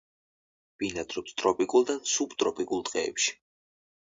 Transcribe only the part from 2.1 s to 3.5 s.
სუბტროპიკულ ტყეებში.